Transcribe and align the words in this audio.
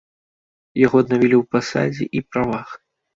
Яго 0.85 1.01
аднавілі 1.05 1.35
ў 1.39 1.43
пасадзе 1.57 2.03
і 2.17 2.23
правах. 2.31 2.73